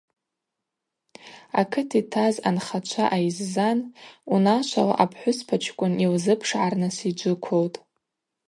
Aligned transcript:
Акыт 1.61 1.89
йтаз 1.99 2.35
анхачва 2.49 3.05
айззан 3.15 3.79
унашвала 4.33 4.95
апхӏвыспачкӏвын 5.03 5.93
йылзыпшгӏарныс 6.03 6.97
йджвыквылтӏ. 7.09 7.77